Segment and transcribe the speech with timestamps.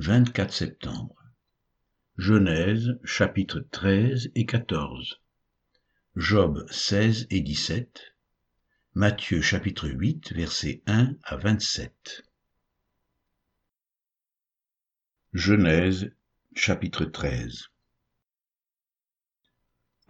[0.00, 1.16] 24 septembre.
[2.18, 5.20] Genèse chapitres 13 et 14.
[6.14, 8.14] Job 16 et 17.
[8.94, 12.22] Matthieu chapitre 8 versets 1 à 27.
[15.32, 16.12] Genèse
[16.54, 17.70] chapitre 13.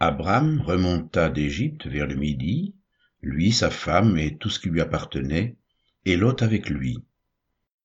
[0.00, 2.74] Abraham remonta d'Égypte vers le midi,
[3.22, 5.56] lui, sa femme et tout ce qui lui appartenait,
[6.04, 7.02] et Lot avec lui.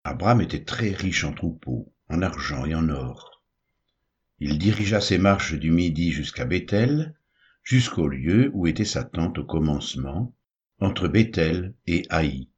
[0.03, 3.41] Abraham était très riche en troupeaux en argent et en or.
[4.39, 7.15] Il dirigea ses marches du midi jusqu'à Bethel,
[7.63, 10.35] jusqu'au lieu où était sa tente au commencement,
[10.79, 12.49] entre Bethel et Haï,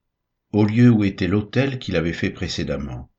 [0.51, 3.11] au lieu où était l'autel qu'il avait fait précédemment.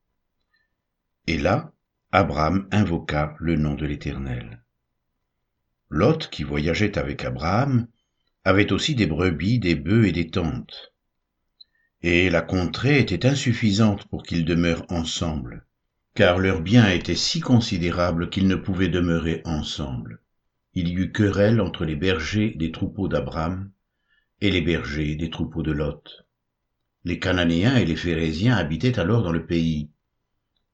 [1.27, 1.73] Et là,
[2.13, 4.65] Abraham invoqua le nom de l'Éternel.
[5.91, 7.87] Lot, qui voyageait avec Abraham,
[8.45, 10.93] avait aussi des brebis, des bœufs et des tentes.
[12.03, 15.66] Et la contrée était insuffisante pour qu'ils demeurent ensemble
[16.17, 20.23] car leurs biens étaient si considérables qu'ils ne pouvaient demeurer ensemble.
[20.73, 23.71] Il y eut querelle entre les bergers des troupeaux d'Abraham
[24.41, 26.25] et les bergers des troupeaux de Lot.
[27.05, 29.91] Les Cananéens et les Phérésiens habitaient alors dans le pays.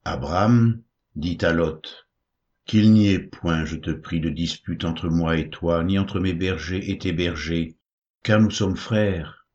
[0.05, 0.81] Abraham
[1.17, 2.07] dit à Lot,
[2.65, 6.21] Qu'il n'y ait point, je te prie, de dispute entre moi et toi, ni entre
[6.21, 7.77] mes bergers et tes bergers,
[8.23, 9.49] car nous sommes frères.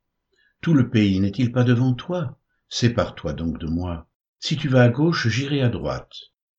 [0.59, 2.38] Tout le pays n'est-il pas devant toi?
[2.67, 4.06] Sépare-toi donc de moi.
[4.39, 6.13] Si tu vas à gauche, j'irai à droite.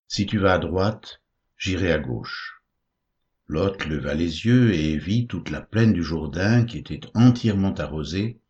[0.08, 1.20] Si tu vas à droite,
[1.56, 2.62] j'irai à gauche.
[3.46, 8.40] Lot leva les yeux et vit toute la plaine du Jourdain qui était entièrement arrosée.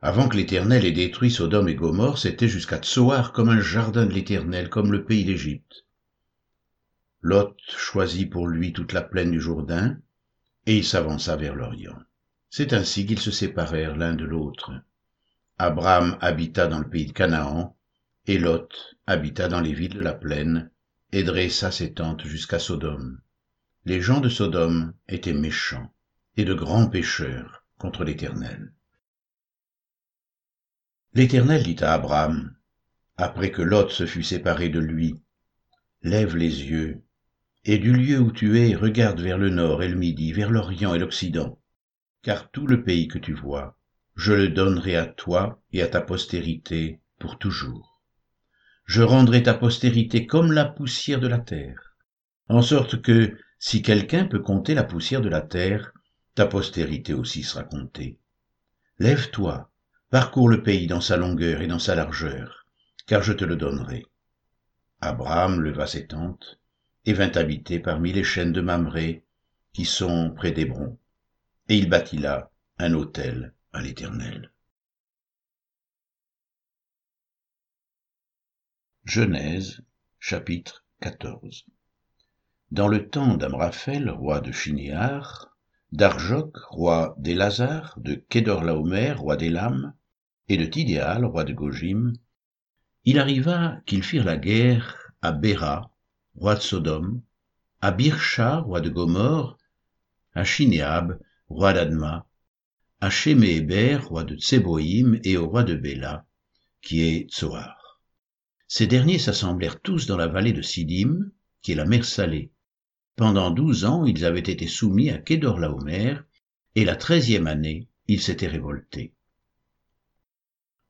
[0.00, 4.12] Avant que l'Éternel ait détruit Sodome et Gomorre, c'était jusqu'à Tsoar comme un jardin de
[4.12, 5.86] l'Éternel, comme le pays d'Égypte.
[7.20, 9.96] Lot choisit pour lui toute la plaine du Jourdain,
[10.66, 12.02] et il s'avança vers l'Orient.
[12.50, 14.72] C'est ainsi qu'ils se séparèrent l'un de l'autre.
[15.58, 17.76] Abraham habita dans le pays de Canaan,
[18.26, 20.70] et Lot habita dans les villes de la plaine,
[21.10, 23.20] et dressa ses tentes jusqu'à Sodome.
[23.84, 25.92] Les gens de Sodome étaient méchants
[26.36, 28.72] et de grands pécheurs contre l'Éternel.
[31.14, 32.54] L'Éternel dit à Abraham,
[33.16, 35.20] après que Lot se fut séparé de lui,
[36.02, 37.02] Lève les yeux,
[37.64, 40.94] et du lieu où tu es, regarde vers le nord et le midi, vers l'Orient
[40.94, 41.60] et l'Occident,
[42.22, 43.78] car tout le pays que tu vois,
[44.14, 47.91] je le donnerai à toi et à ta postérité pour toujours
[48.92, 51.96] je rendrai ta postérité comme la poussière de la terre,
[52.50, 55.94] en sorte que, si quelqu'un peut compter la poussière de la terre,
[56.34, 58.18] ta postérité aussi sera comptée.
[58.98, 59.70] Lève-toi,
[60.10, 62.66] parcours le pays dans sa longueur et dans sa largeur,
[63.06, 64.04] car je te le donnerai.
[65.00, 66.60] Abraham leva ses tentes
[67.06, 69.24] et vint habiter parmi les chaînes de Mamré,
[69.72, 70.98] qui sont près d'Hébron,
[71.70, 74.51] et il bâtit là un autel à l'Éternel.
[79.04, 79.82] Genèse
[80.20, 81.66] chapitre 14
[82.70, 85.56] Dans le temps d'Amraphel, roi de Shinéar,
[85.90, 89.92] d'Arjoc, roi d'Élazar, de Kédorlaomer, roi d'Élam,
[90.48, 92.12] et de Tidéal, roi de Gojim,
[93.04, 95.90] il arriva qu'ils firent la guerre à Béra,
[96.36, 97.22] roi de Sodome,
[97.80, 99.58] à Birsha, roi de Gomorre,
[100.32, 102.24] à Shinéab, roi d'Adma,
[103.00, 106.24] à Sheméhéber, roi de Tseboïm, et au roi de Béla,
[106.80, 107.81] qui est Tsoar.
[108.74, 112.52] Ces derniers s'assemblèrent tous dans la vallée de Sidim, qui est la mer Salée.
[113.16, 116.14] Pendant douze ans, ils avaient été soumis à Kédorlaomer,
[116.74, 119.12] et la treizième année, ils s'étaient révoltés.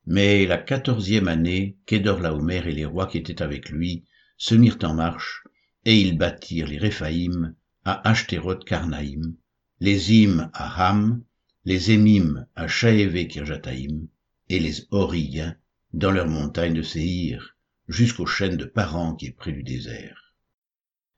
[0.06, 4.04] Mais la quatorzième année, Kédorlaomer et les rois qui étaient avec lui
[4.36, 5.42] se mirent en marche,
[5.84, 9.34] et ils bâtirent les Réphaïm à Ashteroth Karnaïm,
[9.80, 11.24] les Im à Ham,
[11.64, 14.06] les Émim à Shaévé Kirjataïm,
[14.48, 15.56] et les Horiens
[15.92, 17.56] dans leurs montagnes de Séhir,
[17.88, 20.34] jusqu'aux chaînes de Paran qui est près du désert.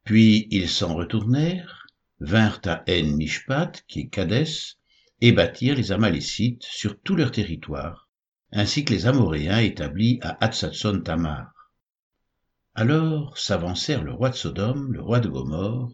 [0.04, 1.86] Puis ils s'en retournèrent,
[2.20, 4.76] vinrent à En Mishpat, qui est Kadès,
[5.20, 8.08] et bâtirent les Amalécites sur tout leur territoire,
[8.52, 11.50] ainsi que les Amoréens établis à Hatzatson Tamar.
[12.74, 15.92] Alors s'avancèrent le roi de Sodome, le roi de Gomorre,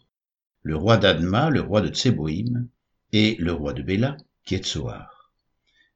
[0.63, 2.69] le roi d'Adma, le roi de Tseboïm,
[3.13, 5.33] et le roi de Béla, qui est Tsoar.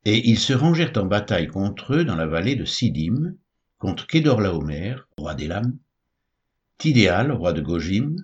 [0.05, 3.35] Et ils se rangèrent en bataille contre eux dans la vallée de Sidim,
[3.85, 5.79] contre Kédorlaomer, roi d'Élam,
[6.79, 8.17] Tidéal, roi de Gojim,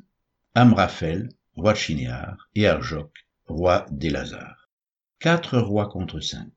[0.54, 4.70] Amraphel, roi de Shinéar, et Arjok, roi d'Élazar.
[5.18, 6.50] Quatre rois contre cinq.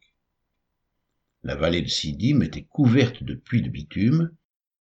[1.44, 4.32] La vallée de Sidim était couverte de puits de bitume,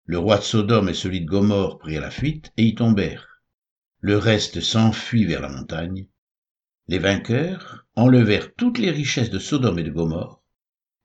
[0.05, 3.43] le roi de Sodome et celui de Gomorre prirent la fuite et y tombèrent.
[3.99, 6.07] Le reste s'enfuit vers la montagne.
[6.87, 10.45] Les vainqueurs enlevèrent toutes les richesses de Sodome et de Gomorre,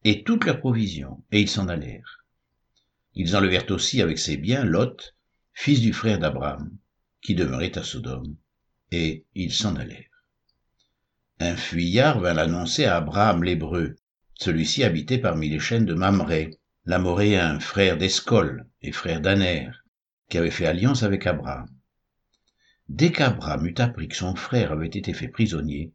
[0.03, 2.26] et toutes leurs provisions, et ils s'en allèrent.
[3.19, 5.15] Ils enlevèrent aussi avec ses biens Lot,
[5.51, 6.77] fils du frère d'Abraham,
[7.23, 8.37] qui demeurait à Sodome,
[8.91, 10.23] et ils s'en allèrent.
[11.39, 13.95] Un fuyard vint l'annoncer à Abraham l'Hébreu.
[14.35, 19.71] Celui-ci habitait parmi les chaînes de Mamré, l'Amoréen, frère d'Escol et frère d'Aner,
[20.29, 21.67] qui avait fait alliance avec Abraham.
[22.87, 25.91] Dès qu'Abraham eut appris que son frère avait été fait prisonnier,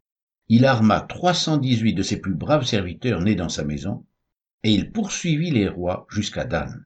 [0.49, 4.05] il arma trois cent dix-huit de ses plus braves serviteurs nés dans sa maison,
[4.63, 6.85] et il poursuivit les rois jusqu'à Dan.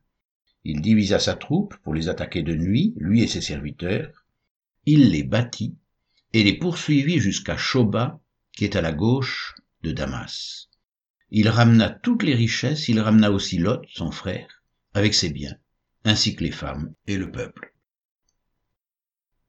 [0.69, 4.25] Il divisa sa troupe pour les attaquer de nuit, lui et ses serviteurs.
[4.85, 5.77] Il les battit
[6.33, 8.19] et les poursuivit jusqu'à Shoba,
[8.51, 10.67] qui est à la gauche de Damas.
[11.29, 14.61] Il ramena toutes les richesses, il ramena aussi Lot, son frère,
[14.93, 15.55] avec ses biens,
[16.03, 17.73] ainsi que les femmes et le peuple.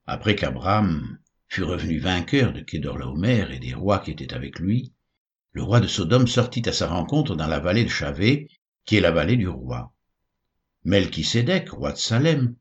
[0.06, 1.18] Après qu'Abraham
[1.48, 4.92] fut revenu vainqueur de Kédorlaomer et des rois qui étaient avec lui,
[5.50, 8.48] le roi de Sodome sortit à sa rencontre dans la vallée de Chavé,
[8.84, 9.92] qui est la vallée du roi.
[10.88, 12.56] Melchisédek, roi de Salem,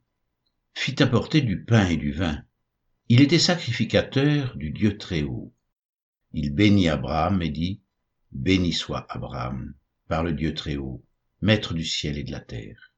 [0.73, 2.43] fit apporter du pain et du vin.
[3.07, 5.53] Il était sacrificateur du Dieu Très-Haut.
[6.33, 7.79] Il bénit Abraham et dit,
[8.33, 9.73] Béni soit Abraham
[10.09, 11.01] par le Dieu Très-Haut,
[11.39, 12.91] maître du ciel et de la terre.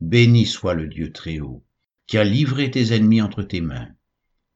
[0.00, 1.62] Béni soit le Dieu Très-Haut,
[2.06, 3.90] qui a livré tes ennemis entre tes mains.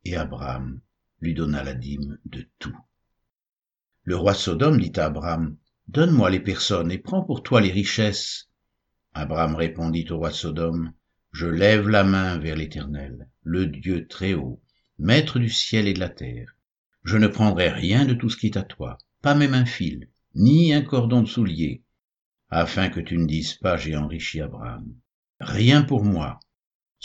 [0.06, 0.81] Et Abraham
[1.21, 2.79] lui donna la dîme de tout.
[4.05, 8.49] Le roi Sodome dit à Abraham, Donne-moi les personnes et prends pour toi les richesses.
[9.14, 10.93] Abraham répondit au roi Sodome,
[11.32, 14.61] Je lève la main vers l'Éternel, le Dieu Très-Haut,
[14.99, 16.56] maître du ciel et de la terre.
[17.05, 20.08] Je ne prendrai rien de tout ce qui est à toi, pas même un fil,
[20.34, 21.82] ni un cordon de soulier,
[22.50, 24.94] afin que tu ne dises pas j'ai enrichi Abraham.
[25.40, 26.40] Rien pour moi,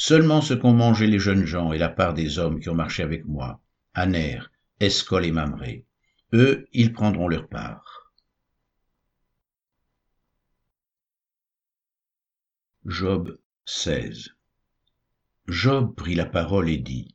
[0.02, 3.04] Seulement ce qu'ont mangé les jeunes gens et la part des hommes qui ont marché
[3.04, 3.62] avec moi,
[3.94, 4.40] Aner,
[4.80, 5.86] Escol et Mamré.
[6.32, 7.99] Eux, ils prendront leur part.
[12.86, 14.30] Job 16
[15.50, 17.14] Job prit la parole et dit,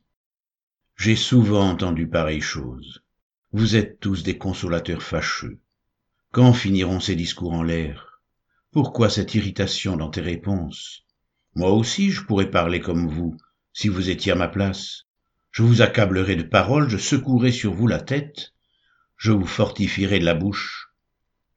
[0.95, 3.03] J'ai souvent entendu pareille chose.
[3.51, 5.59] Vous êtes tous des consolateurs fâcheux.
[6.31, 8.21] Quand finiront ces discours en l'air?
[8.71, 11.03] Pourquoi cette irritation dans tes réponses?
[11.55, 13.35] Moi aussi je pourrais parler comme vous,
[13.73, 15.07] si vous étiez à ma place.
[15.49, 18.53] Je vous accablerai de paroles, je secouerai sur vous la tête,
[19.17, 20.93] je vous fortifierai de la bouche,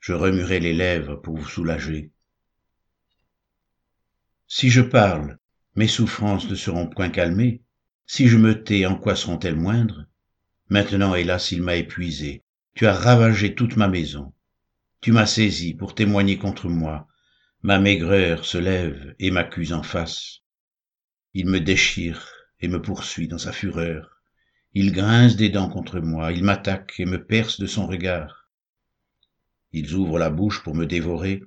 [0.01, 2.11] je remuerai les lèvres pour vous soulager.
[4.51, 5.39] Si je parle,
[5.77, 7.63] mes souffrances ne seront point calmées.
[8.07, 10.07] Si je me tais, en quoi seront-elles moindres?
[10.71, 12.43] Maintenant, hélas, il m'a épuisé.
[12.75, 14.33] Tu as ravagé toute ma maison.
[15.03, 17.07] Tu m'as saisi pour témoigner contre moi,
[17.63, 20.39] Ma maigreur se lève et m'accuse en face.
[21.35, 22.31] Il me déchire
[22.61, 24.23] et me poursuit dans sa fureur.
[24.75, 28.49] Il grince des dents contre moi, il m'attaque et me perce de son regard.
[29.73, 31.43] Ils ouvrent la bouche pour me dévorer,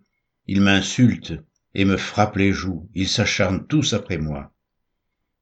[0.48, 1.42] ils m'insultent
[1.73, 4.53] et me frappent les joues, ils s'acharnent tous après moi.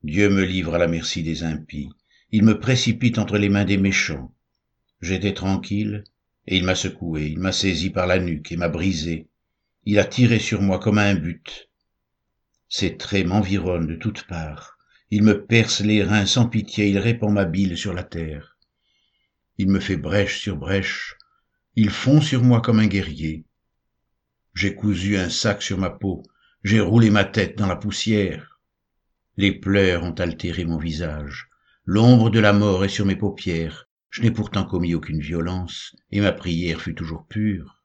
[0.03, 1.89] Dieu me livre à la merci des impies,
[2.31, 4.33] il me précipite entre les mains des méchants.
[5.01, 6.03] J'étais tranquille,
[6.47, 9.27] et il m'a secoué, il m'a saisi par la nuque et m'a brisé,
[9.85, 11.69] il a tiré sur moi comme un but.
[12.67, 14.77] Ses traits m'environnent de toutes parts.
[15.09, 18.57] Il me perce les reins sans pitié, il répand ma bile sur la terre.
[19.57, 21.17] Il me fait brèche sur brèche,
[21.75, 23.45] il fond sur moi comme un guerrier.
[24.59, 26.21] J'ai cousu un sac sur ma peau,
[26.65, 28.59] j'ai roulé ma tête dans la poussière.
[29.37, 31.47] Les pleurs ont altéré mon visage,
[31.85, 33.87] l'ombre de la mort est sur mes paupières.
[34.09, 37.81] Je n'ai pourtant commis aucune violence, et ma prière fut toujours pure.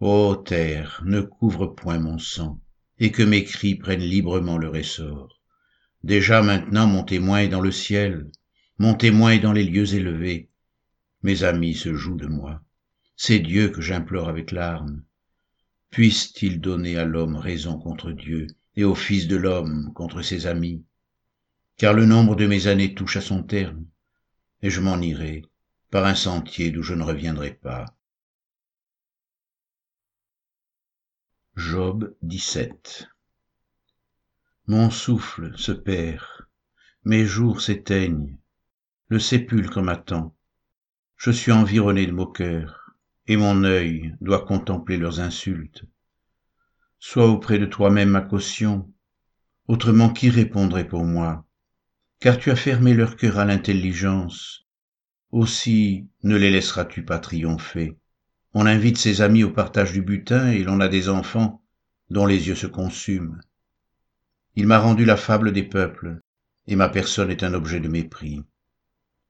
[0.00, 2.60] Ô terre, ne couvre point mon sang,
[2.98, 5.40] et que mes cris prennent librement leur essor.
[6.02, 8.28] Déjà maintenant mon témoin est dans le ciel,
[8.78, 10.50] mon témoin est dans les lieux élevés.
[11.22, 12.60] Mes amis se jouent de moi.
[13.14, 15.04] C'est Dieu que j'implore avec larmes.
[15.94, 20.84] Puisse-t-il donner à l'homme raison contre Dieu, et au Fils de l'homme contre ses amis
[21.76, 23.86] Car le nombre de mes années touche à son terme,
[24.60, 25.44] et je m'en irai
[25.92, 27.96] par un sentier d'où je ne reviendrai pas.
[31.54, 33.06] Job 17
[34.66, 36.26] Mon souffle se perd,
[37.04, 38.36] mes jours s'éteignent,
[39.06, 40.34] le sépulcre m'attend.
[41.16, 42.83] Je suis environné de moqueurs,
[43.26, 45.84] et mon œil doit contempler leurs insultes.
[46.98, 48.90] Sois auprès de toi-même ma caution,
[49.68, 51.46] autrement qui répondrait pour moi?
[52.20, 54.66] Car tu as fermé leur cœur à l'intelligence,
[55.30, 57.96] aussi ne les laisseras-tu pas triompher?
[58.54, 61.62] On invite ses amis au partage du butin et l'on a des enfants
[62.10, 63.40] dont les yeux se consument.
[64.54, 66.20] Il m'a rendu la fable des peuples,
[66.66, 68.44] et ma personne est un objet de mépris.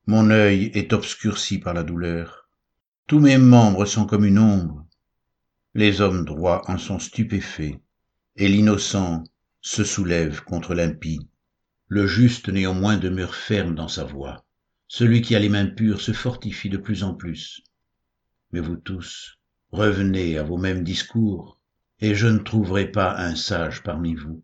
[0.06, 2.43] Mon œil est obscurci par la douleur.
[3.06, 4.87] Tous mes membres sont comme une ombre.
[5.75, 7.78] Les hommes droits en sont stupéfaits,
[8.37, 9.23] et l'innocent
[9.61, 11.28] se soulève contre l'impie.
[11.88, 14.46] Le juste néanmoins demeure ferme dans sa voie.
[14.88, 17.62] Celui qui a les mains pures se fortifie de plus en plus.
[18.52, 19.38] Mais vous tous,
[19.70, 21.61] revenez à vos mêmes discours,
[22.00, 24.42] et je ne trouverai pas un sage parmi vous.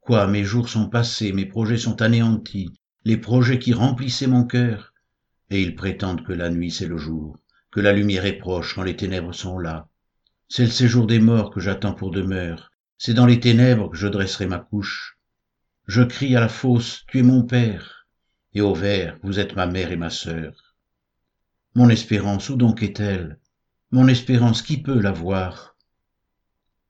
[0.00, 2.72] Quoi, mes jours sont passés, mes projets sont anéantis,
[3.04, 4.92] les projets qui remplissaient mon cœur,
[5.50, 7.38] et ils prétendent que la nuit c'est le jour,
[7.70, 9.88] que la lumière est proche quand les ténèbres sont là.
[10.48, 14.08] C'est le séjour des morts que j'attends pour demeure, c'est dans les ténèbres que je
[14.08, 15.18] dresserai ma couche.
[15.86, 18.06] Je crie à la fosse, tu es mon père,
[18.52, 20.74] et au ver, vous êtes ma mère et ma sœur.
[21.74, 23.38] Mon espérance, où donc est-elle?
[23.92, 25.76] Mon espérance, qui peut la voir?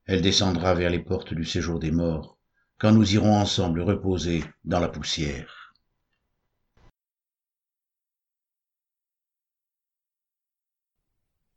[0.07, 2.39] Elle descendra vers les portes du séjour des morts,
[2.79, 5.60] quand nous irons ensemble reposer dans la poussière.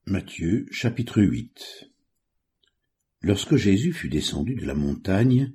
[0.05, 1.89] Matthieu chapitre 8
[3.21, 5.53] Lorsque Jésus fut descendu de la montagne,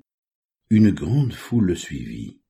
[0.71, 2.41] une grande foule le suivit.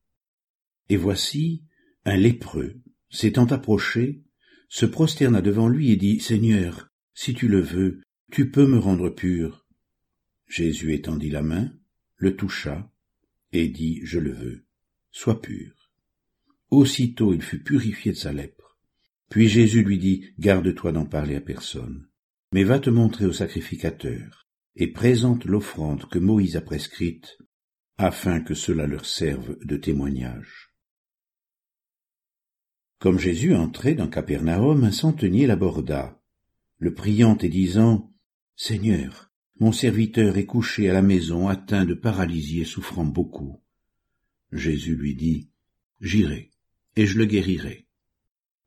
[0.87, 1.65] Et voici
[2.05, 2.79] un lépreux,
[3.09, 4.23] s'étant approché,
[4.69, 8.01] se prosterna devant lui et dit, Seigneur, si tu le veux,
[8.31, 9.67] tu peux me rendre pur.
[10.47, 11.69] Jésus étendit la main,
[12.15, 12.89] le toucha,
[13.51, 14.65] et dit, Je le veux,
[15.11, 15.91] sois pur.
[16.69, 18.58] Aussitôt il fut purifié de sa lèpre.
[19.29, 22.07] Puis Jésus lui dit, Garde-toi d'en parler à personne,
[22.51, 27.37] mais va te montrer au sacrificateur et présente l'offrande que Moïse a prescrite,
[27.97, 30.69] afin que cela leur serve de témoignage.
[32.97, 36.21] Comme Jésus entrait dans Capernaum, un centenier l'aborda,
[36.79, 38.13] le priant et disant,
[38.55, 43.61] Seigneur, mon serviteur est couché à la maison, atteint de paralysie et souffrant beaucoup.
[44.51, 45.49] Jésus lui dit,
[45.99, 46.51] J'irai,
[46.95, 47.88] et je le guérirai.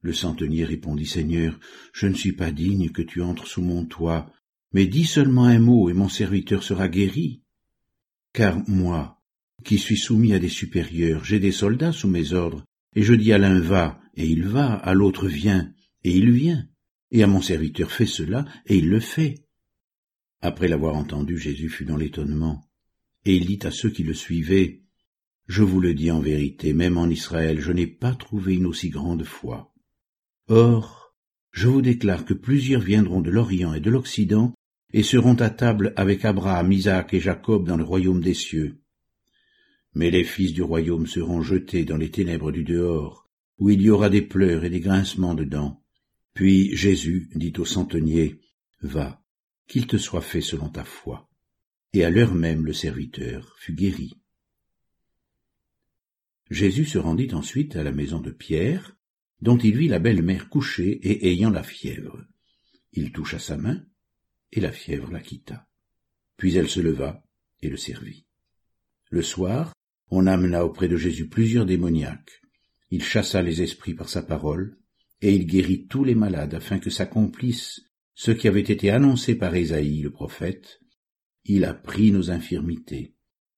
[0.03, 1.59] Le centenier répondit, Seigneur,
[1.93, 4.33] je ne suis pas digne que tu entres sous mon toit,
[4.73, 7.43] mais dis seulement un mot et mon serviteur sera guéri.
[8.33, 9.23] Car moi,
[9.65, 12.65] qui suis soumis à des supérieurs, j'ai des soldats sous mes ordres,
[12.97, 16.67] et je dis à l'un va, et il va, à l'autre viens, et il vient,
[17.13, 19.47] et à mon serviteur fais cela, et il le fait.
[20.41, 22.69] Après l'avoir entendu, Jésus fut dans l'étonnement,
[23.25, 24.83] et il dit à ceux qui le suivaient,
[25.47, 28.89] Je vous le dis en vérité, même en Israël, je n'ai pas trouvé une aussi
[28.89, 29.72] grande foi.
[30.49, 31.15] Or,
[31.53, 34.55] je vous déclare que plusieurs viendront de l'Orient et de l'Occident
[34.93, 38.81] et seront à table avec Abraham, Isaac et Jacob dans le royaume des cieux.
[39.95, 43.91] Mais les fils du royaume seront jetés dans les ténèbres du dehors, où il y
[43.91, 45.83] aura des pleurs et des grincements dedans.
[46.35, 48.41] Puis Jésus dit au centenier,
[48.81, 49.23] Va,
[49.69, 51.29] qu'il te soit fait selon ta foi.
[51.93, 54.15] Et à l'heure même le serviteur fut guéri.
[56.51, 58.97] Jésus se rendit ensuite à la maison de Pierre,
[59.43, 62.25] dont il vit la belle-mère couchée et ayant la fièvre.
[62.93, 63.85] Il toucha sa main,
[64.53, 65.67] et la fièvre la quitta.
[66.37, 67.27] Puis elle se leva
[67.61, 68.25] et le servit.
[69.11, 69.75] Le soir,
[70.11, 72.41] on amena auprès de Jésus plusieurs démoniaques.
[72.91, 74.79] Il chassa les esprits par sa parole,
[75.21, 77.81] et il guérit tous les malades afin que s'accomplisse
[78.15, 80.81] ce qui avait été annoncé par Ésaïe le prophète.
[81.45, 83.17] Il a pris nos infirmités,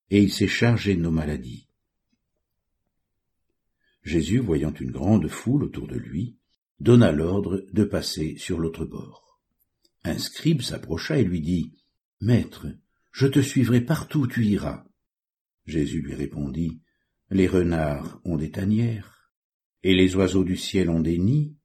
[0.09, 1.69] et il s'est chargé de nos maladies.
[4.05, 6.37] Jésus, voyant une grande foule autour de lui,
[6.79, 9.41] donna l'ordre de passer sur l'autre bord.
[10.05, 11.73] Un scribe s'approcha et lui dit,
[12.21, 12.67] Maître,
[13.13, 14.85] je te suivrai partout où tu iras.
[15.67, 16.83] Jésus lui répondit,
[17.31, 19.31] Les renards ont des tanières,
[19.83, 21.57] et les oiseaux du ciel ont des nids,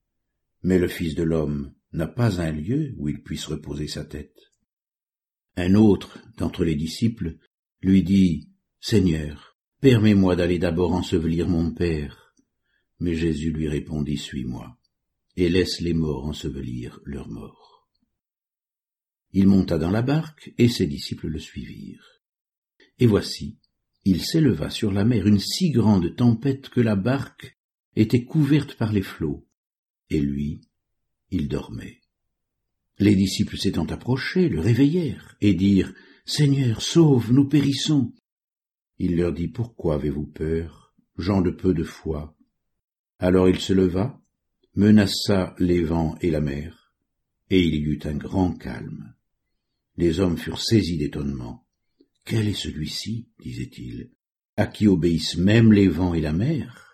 [0.63, 4.53] mais le Fils de l'homme n'a pas un lieu où il puisse reposer sa tête.
[5.55, 7.37] Un autre d'entre les disciples
[7.81, 12.28] lui dit, Seigneur, permets-moi d'aller d'abord ensevelir mon Père.
[12.99, 14.77] Mais Jésus lui répondit, Suis-moi,
[15.35, 17.87] et laisse les morts ensevelir leurs morts.
[19.31, 22.21] Il monta dans la barque, et ses disciples le suivirent.
[22.97, 23.59] Et voici,
[24.05, 27.57] il s'éleva sur la mer une si grande tempête que la barque
[27.95, 29.47] était couverte par les flots,
[30.09, 30.61] et lui,
[31.31, 32.01] il dormait.
[32.97, 35.93] Les disciples s'étant approchés, le réveillèrent, et dirent,
[36.25, 38.13] Seigneur, sauve, nous périssons.
[38.97, 42.35] Il leur dit, Pourquoi avez-vous peur, gens de peu de foi?
[43.19, 44.17] Alors il se leva,
[44.75, 46.93] menaça les vents et la mer,
[47.49, 49.13] et il y eut un grand calme.
[49.97, 51.65] Les hommes furent saisis d'étonnement.
[52.23, 54.11] Quel est celui-ci, disaient-ils,
[54.55, 56.88] à qui obéissent même les vents et la mer?